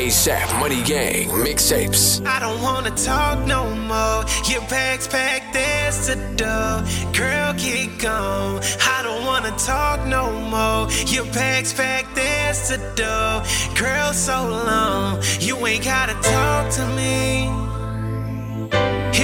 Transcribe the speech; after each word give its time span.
ASAP 0.00 0.58
Money 0.58 0.82
Gang 0.82 1.28
mixtapes. 1.28 2.26
I 2.26 2.40
don't 2.40 2.62
wanna 2.62 2.90
talk 2.92 3.38
no 3.46 3.62
more. 3.90 4.24
Your 4.50 4.62
bags 4.62 5.06
packed, 5.06 5.52
there's 5.52 6.06
the 6.06 6.16
door. 6.40 6.72
Girl, 7.12 7.52
get 7.52 7.98
gone. 7.98 8.62
I 8.96 9.02
don't 9.02 9.26
wanna 9.26 9.54
talk 9.58 10.06
no 10.06 10.24
more. 10.54 10.88
Your 11.14 11.26
bags 11.34 11.74
packed, 11.74 12.14
there's 12.14 12.70
the 12.70 12.78
door. 13.02 13.44
Girl, 13.76 14.14
so 14.14 14.38
long. 14.70 15.22
You 15.38 15.54
ain't 15.66 15.84
gotta 15.84 16.16
talk 16.34 16.70
to 16.78 16.84
me. 16.98 17.50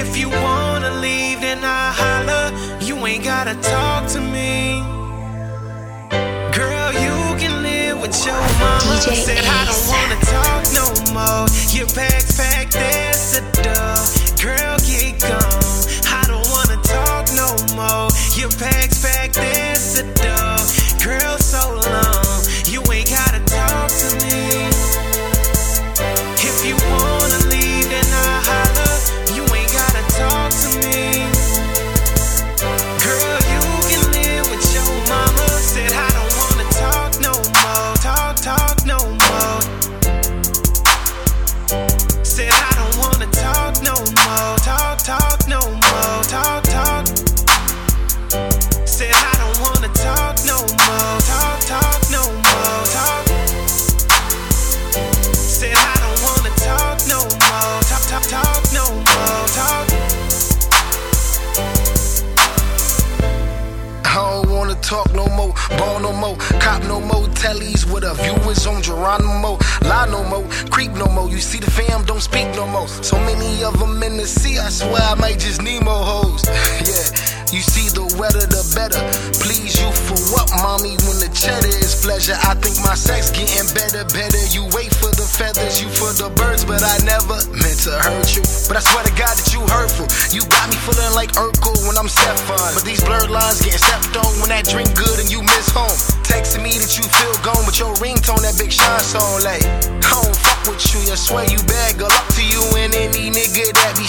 If 0.01 0.15
you 0.15 0.29
wanna 0.29 0.91
leave, 1.01 1.41
then 1.41 1.63
I 1.63 1.85
holler. 2.01 2.47
You 2.85 2.95
ain't 3.07 3.23
gotta 3.23 3.55
talk 3.55 4.07
to 4.09 4.21
me. 4.21 4.26
DJ 8.17 9.13
Said 12.25 12.86
talk 64.87 65.13
no 65.13 65.27
more, 65.35 65.53
ball 65.77 65.99
no 65.99 66.13
more, 66.13 66.37
cop 66.63 66.81
no 66.83 67.01
more, 67.01 67.27
tellies 67.35 67.83
with 67.91 68.05
a 68.05 68.13
viewers 68.15 68.65
on 68.65 68.81
Geronimo, 68.81 69.59
lie 69.83 70.07
no 70.07 70.23
more, 70.23 70.47
creep 70.71 70.93
no 70.93 71.07
more. 71.07 71.27
You 71.29 71.39
see 71.39 71.59
the 71.59 71.69
fam 71.69 72.05
don't 72.05 72.21
speak 72.21 72.47
no 72.55 72.65
more. 72.65 72.87
So 72.87 73.19
many 73.19 73.65
of 73.65 73.77
them 73.79 74.01
in 74.01 74.15
the 74.15 74.25
sea, 74.25 74.57
I 74.59 74.69
swear 74.69 75.01
I 75.01 75.15
might 75.15 75.39
just 75.39 75.61
need 75.61 75.83
more 75.83 75.99
hoes. 75.99 76.47
yeah, 76.87 77.03
you 77.51 77.59
see 77.59 77.91
the 77.91 78.07
wetter 78.15 78.47
the 78.47 78.63
better. 78.71 79.03
Please 79.43 79.75
you 79.75 79.91
for 79.91 80.15
what, 80.31 80.47
mommy? 80.63 80.95
When 81.03 81.19
the 81.19 81.31
cheddar 81.35 81.67
is 81.67 81.99
pleasure, 81.99 82.39
I 82.47 82.55
think 82.55 82.79
my 82.79 82.95
sex 82.95 83.29
getting 83.29 83.67
better, 83.75 84.07
better. 84.15 84.39
You 84.55 84.71
wait 84.71 84.95
for 84.95 85.11
the 85.27 85.37
feathers, 85.37 85.81
you 85.81 85.89
for 85.89 86.11
the 86.15 86.29
birds, 86.39 86.63
but 86.63 86.83
I 86.83 86.95
never 87.03 87.35
meant 87.51 87.79
to 87.83 87.93
hurt 87.99 88.35
you. 88.35 88.43
But 88.67 88.79
I 88.79 88.81
swear 88.83 89.03
to 89.03 89.13
God 89.19 89.35
that 89.35 89.49
you 89.51 89.61
hurtful. 89.67 90.07
You 90.31 90.43
got 90.47 90.69
me 90.71 90.77
feeling 90.87 91.13
like 91.15 91.35
Urkel 91.35 91.75
when 91.87 91.97
I'm 91.97 92.07
Stefan. 92.07 92.71
But 92.73 92.83
these 92.87 93.03
blurred 93.03 93.29
lines 93.29 93.59
getting 93.61 93.81
stepped 93.81 94.15
on 94.15 94.31
when 94.39 94.49
that 94.55 94.67
drink 94.67 94.93
good 94.95 95.19
and 95.19 95.27
you 95.27 95.43
miss 95.43 95.67
home. 95.71 95.91
Texting 96.23 96.63
me 96.63 96.79
that 96.79 96.95
you 96.95 97.03
feel 97.03 97.35
gone 97.43 97.63
with 97.67 97.79
your 97.79 97.93
ringtone, 97.99 98.43
that 98.43 98.55
big 98.55 98.71
shine 98.71 99.03
song. 99.03 99.43
Like, 99.43 99.63
I 100.03 100.15
don't 100.15 100.35
fuck 100.35 100.59
with 100.67 100.83
you. 100.95 101.03
I 101.11 101.17
swear 101.19 101.45
you 101.47 101.59
bad. 101.67 101.99
Good 101.99 102.11
luck 102.11 102.27
to 102.39 102.43
you 102.43 102.63
and 102.79 102.91
be 102.91 103.06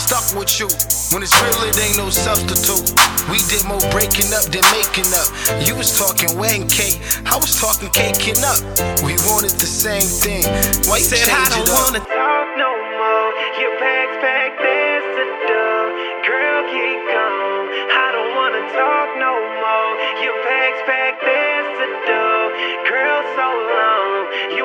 stuck 0.08 0.32
with 0.32 0.56
you. 0.56 0.64
When 1.12 1.20
it's 1.20 1.36
real, 1.36 1.69
it 1.69 1.76
ain't 1.76 2.00
no 2.00 2.08
substitute. 2.08 2.96
We 3.28 3.36
did 3.52 3.60
more 3.69 3.84
breaking 3.92 4.32
up 4.32 4.48
than 4.48 4.64
making 4.72 5.04
up. 5.12 5.28
You 5.60 5.76
was 5.76 5.92
talking 6.00 6.32
wedding 6.32 6.64
cake, 6.64 6.96
I 7.28 7.36
was 7.36 7.60
talking 7.60 7.92
caking 7.92 8.41
up. 8.41 8.56
We 9.04 9.20
wanted 9.28 9.60
the 9.60 9.69
same 9.69 10.08
thing. 10.08 10.48
Why 10.88 11.04
you 11.04 11.08
Said 11.12 11.28
I 11.28 11.52
don't 11.52 11.69
wanna 11.69 12.00
talk 12.00 12.48
no 12.56 12.72
more. 12.72 13.28
Your 13.60 13.76
bags 13.76 14.16
packed, 14.24 14.56
there's 14.64 15.08
the 15.12 15.28
door. 15.44 15.84
Girl, 16.25 16.60
get 16.72 16.98
gone. 17.12 17.69
I 17.92 18.08
don't 18.16 18.32
wanna 18.32 18.64
talk 18.72 19.08
no 19.20 19.32
more. 19.60 19.92
Your 20.25 20.36
bags 20.40 20.80
packed, 20.88 21.20
there's 21.20 21.69
the 21.84 21.90
door. 22.08 22.44
Girl, 22.88 23.20
so 23.36 23.48
long. 23.76 24.20
You 24.56 24.64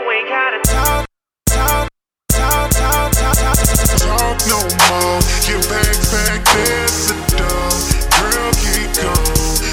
Your 5.44 5.60
bags 5.68 6.10
back 6.10 6.42
there's 6.56 7.08
the 7.08 7.16
door. 7.36 7.72
Girl. 8.16 8.52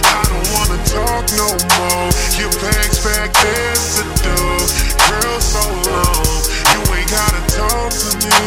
I 0.02 0.24
don't 0.26 0.48
wanna 0.52 0.78
talk 0.84 1.24
no 1.38 1.46
more. 1.78 2.10
Back 3.04 3.32
the 3.32 4.04
door. 4.20 4.58
Girl, 5.08 5.40
so 5.40 5.62
long. 5.88 6.26
You 6.72 6.80
ain't 6.96 7.08
gotta 7.08 7.42
talk 7.54 7.90
to 7.92 8.10
me. 8.26 8.40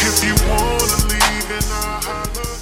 If 0.00 0.24
you 0.24 0.34
wanna 0.48 0.98
leave, 1.12 1.44
then 1.48 1.66
I 1.70 2.00
holler. 2.02 2.52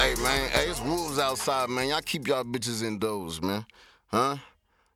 Hey 0.00 0.14
man, 0.22 0.48
hey, 0.50 0.70
it's 0.70 0.80
wolves 0.80 1.18
outside, 1.18 1.68
man. 1.68 1.88
Y'all 1.88 2.00
keep 2.00 2.26
y'all 2.26 2.44
bitches 2.44 2.82
indoors, 2.82 3.42
man. 3.42 3.66
Huh? 4.06 4.36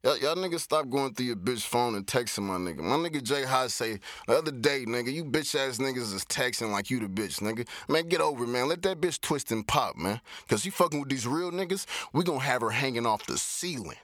Y'all, 0.03 0.17
y'all 0.17 0.35
niggas 0.35 0.61
stop 0.61 0.89
going 0.89 1.13
through 1.13 1.27
your 1.27 1.37
bitch 1.37 1.61
phone 1.61 1.95
and 1.95 2.07
texting 2.07 2.45
my 2.45 2.55
nigga. 2.57 2.79
My 2.79 2.97
nigga 2.97 3.23
Jay 3.23 3.45
High 3.45 3.67
say 3.67 4.01
the 4.27 4.39
other 4.39 4.51
day, 4.51 4.87
nigga, 4.87 5.13
you 5.13 5.27
bitch 5.27 5.55
ass 5.55 5.77
niggas 5.77 6.15
is 6.15 6.25
texting 6.25 6.73
like 6.73 6.89
you 6.89 7.01
the 7.01 7.07
bitch, 7.07 7.41
nigga. 7.41 7.69
Man, 7.87 8.09
get 8.09 8.23
over 8.23 8.45
it, 8.45 8.47
man. 8.47 8.67
Let 8.67 8.81
that 8.81 9.03
bitch 9.03 9.21
twist 9.21 9.53
and 9.53 9.69
pop, 9.69 9.97
man. 9.97 10.23
Cause 10.49 10.65
you 10.65 10.73
fucking 10.73 11.01
with 11.01 11.11
these 11.11 11.27
real 11.27 11.51
niggas, 11.51 11.85
we 12.15 12.25
gonna 12.25 12.41
have 12.41 12.63
her 12.63 12.71
hanging 12.71 13.05
off 13.05 13.27
the 13.27 13.37
ceiling. 13.37 13.99